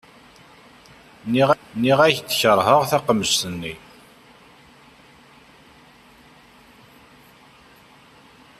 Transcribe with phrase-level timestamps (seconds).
[1.77, 3.73] Nniɣ-ak-d kerheɣ taqemǧet-nni.